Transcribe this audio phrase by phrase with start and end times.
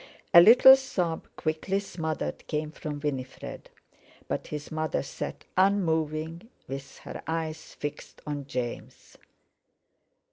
[0.33, 3.69] A little sob, quickly smothered, came from Winifred,
[4.27, 9.15] but his mother sat unmoving with her eyes fixed on James.